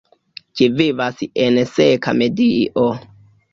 Ĝi 0.61 0.69
vivas 0.79 1.21
en 1.45 1.61
seka 1.75 2.17
medio. 2.25 2.89